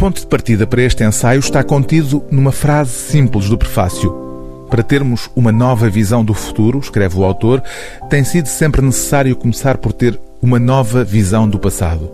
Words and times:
ponto 0.00 0.18
de 0.18 0.26
partida 0.26 0.66
para 0.66 0.80
este 0.80 1.04
ensaio 1.04 1.40
está 1.40 1.62
contido 1.62 2.24
numa 2.30 2.50
frase 2.50 2.90
simples 2.90 3.50
do 3.50 3.58
prefácio. 3.58 4.10
Para 4.70 4.82
termos 4.82 5.28
uma 5.36 5.52
nova 5.52 5.90
visão 5.90 6.24
do 6.24 6.32
futuro, 6.32 6.78
escreve 6.78 7.18
o 7.18 7.22
autor, 7.22 7.62
tem 8.08 8.24
sido 8.24 8.46
sempre 8.46 8.80
necessário 8.80 9.36
começar 9.36 9.76
por 9.76 9.92
ter 9.92 10.18
uma 10.40 10.58
nova 10.58 11.04
visão 11.04 11.46
do 11.46 11.58
passado. 11.58 12.10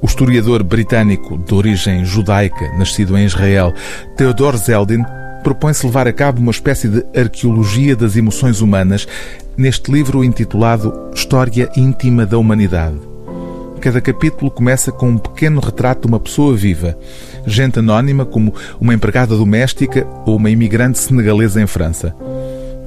O 0.00 0.06
historiador 0.06 0.62
britânico 0.62 1.36
de 1.36 1.52
origem 1.52 2.02
judaica, 2.02 2.66
nascido 2.78 3.14
em 3.18 3.26
Israel, 3.26 3.74
Theodor 4.16 4.56
Zeldin, 4.56 5.04
propõe-se 5.42 5.84
levar 5.84 6.08
a 6.08 6.14
cabo 6.14 6.40
uma 6.40 6.50
espécie 6.50 6.88
de 6.88 7.04
arqueologia 7.14 7.94
das 7.94 8.16
emoções 8.16 8.62
humanas 8.62 9.06
neste 9.54 9.92
livro 9.92 10.24
intitulado 10.24 11.10
História 11.14 11.70
Íntima 11.76 12.24
da 12.24 12.38
Humanidade. 12.38 13.11
Cada 13.82 14.00
capítulo 14.00 14.48
começa 14.48 14.92
com 14.92 15.08
um 15.08 15.18
pequeno 15.18 15.60
retrato 15.60 16.02
de 16.02 16.06
uma 16.06 16.20
pessoa 16.20 16.54
viva, 16.54 16.96
gente 17.44 17.80
anónima 17.80 18.24
como 18.24 18.54
uma 18.80 18.94
empregada 18.94 19.36
doméstica 19.36 20.06
ou 20.24 20.36
uma 20.36 20.50
imigrante 20.50 21.00
senegalesa 21.00 21.60
em 21.60 21.66
França. 21.66 22.14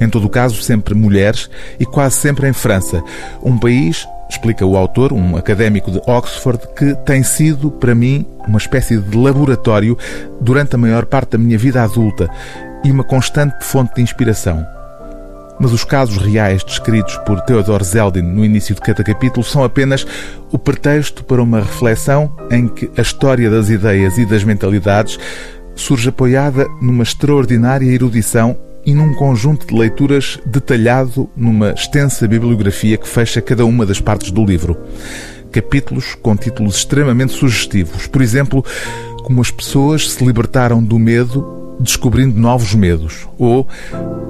Em 0.00 0.08
todo 0.08 0.26
o 0.26 0.30
caso, 0.30 0.62
sempre 0.62 0.94
mulheres 0.94 1.50
e 1.80 1.84
quase 1.84 2.14
sempre 2.14 2.48
em 2.48 2.52
França, 2.52 3.02
um 3.42 3.58
país, 3.58 4.06
explica 4.30 4.64
o 4.64 4.76
autor, 4.76 5.12
um 5.12 5.36
académico 5.36 5.90
de 5.90 6.00
Oxford, 6.06 6.60
que 6.76 6.94
tem 7.04 7.24
sido, 7.24 7.72
para 7.72 7.92
mim, 7.92 8.24
uma 8.46 8.58
espécie 8.58 8.96
de 8.96 9.18
laboratório 9.18 9.98
durante 10.40 10.76
a 10.76 10.78
maior 10.78 11.06
parte 11.06 11.30
da 11.30 11.38
minha 11.38 11.58
vida 11.58 11.82
adulta 11.82 12.30
e 12.84 12.92
uma 12.92 13.02
constante 13.02 13.64
fonte 13.64 13.96
de 13.96 14.02
inspiração. 14.02 14.73
Mas 15.60 15.72
os 15.72 15.84
casos 15.84 16.16
reais 16.18 16.64
descritos 16.64 17.16
por 17.18 17.40
Theodor 17.42 17.82
Zeldin 17.84 18.22
no 18.22 18.44
início 18.44 18.74
de 18.74 18.80
cada 18.80 19.04
capítulo 19.04 19.44
são 19.44 19.62
apenas 19.62 20.06
o 20.50 20.58
pretexto 20.58 21.22
para 21.24 21.42
uma 21.42 21.60
reflexão 21.60 22.30
em 22.50 22.66
que 22.66 22.90
a 22.96 23.02
história 23.02 23.48
das 23.48 23.70
ideias 23.70 24.18
e 24.18 24.26
das 24.26 24.42
mentalidades 24.42 25.18
surge 25.76 26.08
apoiada 26.08 26.66
numa 26.80 27.02
extraordinária 27.02 27.86
erudição 27.86 28.56
e 28.86 28.94
num 28.94 29.14
conjunto 29.14 29.66
de 29.66 29.74
leituras 29.74 30.38
detalhado 30.44 31.28
numa 31.36 31.70
extensa 31.70 32.28
bibliografia 32.28 32.96
que 32.96 33.08
fecha 33.08 33.40
cada 33.40 33.64
uma 33.64 33.86
das 33.86 34.00
partes 34.00 34.30
do 34.30 34.44
livro. 34.44 34.76
Capítulos 35.50 36.14
com 36.20 36.36
títulos 36.36 36.76
extremamente 36.76 37.32
sugestivos. 37.32 38.06
Por 38.06 38.20
exemplo, 38.20 38.64
como 39.22 39.40
as 39.40 39.50
pessoas 39.50 40.10
se 40.10 40.24
libertaram 40.24 40.82
do 40.82 40.98
medo 40.98 41.63
descobrindo 41.80 42.38
novos 42.38 42.74
medos, 42.74 43.26
ou 43.38 43.66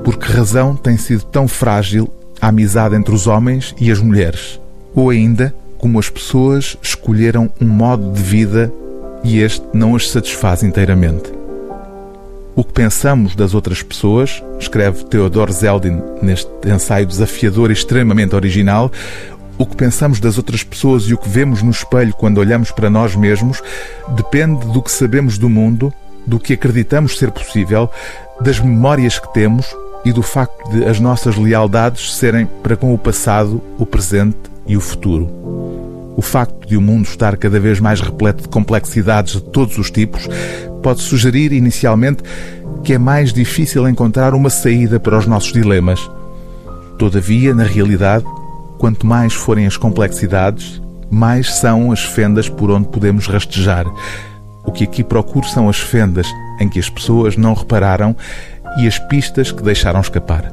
por 0.03 0.19
que 0.19 0.31
razão 0.31 0.75
tem 0.77 0.97
sido 0.97 1.25
tão 1.25 1.47
frágil 1.48 2.09
a 2.41 2.48
amizade 2.48 2.95
entre 2.95 3.14
os 3.14 3.27
homens 3.27 3.75
e 3.81 3.91
as 3.91 3.98
mulheres, 4.00 4.61
ou 4.95 5.11
ainda 5.11 5.55
como 5.78 5.98
as 5.98 6.09
pessoas 6.09 6.77
escolheram 6.83 7.50
um 7.61 7.67
modo 7.67 8.12
de 8.12 8.22
vida 8.22 8.72
e 9.22 9.41
este 9.41 9.65
não 9.72 9.97
as 9.97 10.11
satisfaz 10.11 10.62
inteiramente. 10.62 11.33
O 12.56 12.62
que 12.62 12.72
pensamos 12.72 13.34
das 13.34 13.53
outras 13.53 13.83
pessoas, 13.83 14.42
escreve 14.61 15.05
Theodor 15.05 15.50
Zeldin 15.50 16.00
neste 16.22 16.48
ensaio 16.67 17.05
desafiador 17.05 17.70
e 17.70 17.72
extremamente 17.72 18.37
original, 18.37 18.92
o 19.59 19.67
que 19.67 19.77
pensamos 19.77 20.20
das 20.20 20.37
outras 20.37 20.62
pessoas 20.62 21.05
e 21.05 21.15
o 21.15 21.19
que 21.19 21.28
vemos 21.28 21.62
no 21.62 21.70
espelho 21.70 22.12
quando 22.15 22.39
olhamos 22.39 22.70
para 22.70 22.91
nós 22.91 23.17
mesmos 23.17 23.62
depende 24.17 24.67
do 24.69 24.83
que 24.83 24.91
sabemos 24.91 25.39
do 25.39 25.48
mundo 25.48 25.92
do 26.27 26.39
que 26.39 26.55
acreditamos 26.55 27.19
ser 27.19 27.30
possível, 27.30 27.91
das 28.41 28.61
memórias 28.61 29.19
que 29.19 29.33
temos 29.33 29.67
e 30.05 30.12
do 30.12 30.22
facto 30.22 30.70
de 30.70 30.84
as 30.84 31.00
nossas 31.00 31.36
lealdades 31.36 32.14
serem 32.14 32.47
para 32.62 32.77
com 32.77 32.92
o 32.92 32.98
passado, 32.98 33.62
o 33.78 33.86
presente 33.86 34.36
e 34.66 34.77
o 34.77 34.81
futuro. 34.81 35.28
O 36.16 36.22
facto 36.22 36.69
de 36.69 36.77
o 36.77 36.81
mundo 36.81 37.06
estar 37.06 37.36
cada 37.36 37.58
vez 37.58 37.81
mais 37.81 38.00
repleto 38.00 38.42
de 38.42 38.48
complexidades 38.48 39.34
de 39.34 39.42
todos 39.42 39.78
os 39.78 39.91
tipos 39.91 40.28
pode 40.83 41.00
sugerir 41.00 41.53
inicialmente 41.53 42.22
que 42.84 42.92
é 42.92 42.98
mais 42.98 43.33
difícil 43.33 43.88
encontrar 43.88 44.34
uma 44.34 44.50
saída 44.50 45.00
para 45.00 45.19
os 45.19 45.27
nossos 45.27 45.53
dilemas. 45.53 45.98
Todavia, 46.98 47.54
na 47.54 47.65
realidade, 47.65 48.25
quanto 48.78 49.06
mais 49.06 49.32
forem 49.32 49.66
as 49.66 49.78
complexidades, 49.78 50.81
mais 51.10 51.54
são 51.54 51.91
as 51.91 52.04
fendas 52.04 52.48
por 52.48 52.71
onde 52.71 52.88
podemos 52.88 53.27
rastejar. 53.27 53.87
O 54.64 54.72
que 54.72 54.84
aqui 54.84 55.04
procuro 55.04 55.47
são 55.47 55.69
as 55.69 55.78
fendas 55.78 56.26
em 56.60 56.69
que 56.69 56.78
as 56.78 56.88
pessoas 56.88 57.36
não 57.36 57.54
repararam 57.54 58.16
e 58.78 58.86
as 58.86 58.98
pistas 58.98 59.52
que 59.52 59.62
deixaram 59.62 60.00
escapar. 60.00 60.52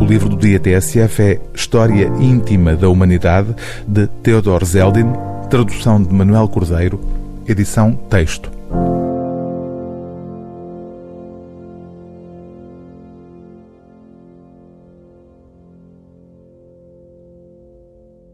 O 0.00 0.04
livro 0.04 0.28
do 0.28 0.36
dia 0.36 0.58
TSF 0.58 1.22
é 1.22 1.40
História 1.54 2.06
Íntima 2.20 2.74
da 2.74 2.88
Humanidade, 2.88 3.54
de 3.86 4.06
Theodor 4.06 4.64
Zeldin, 4.64 5.12
tradução 5.50 6.02
de 6.02 6.12
Manuel 6.12 6.48
Cordeiro, 6.48 7.00
edição 7.46 7.92
texto. 8.08 8.50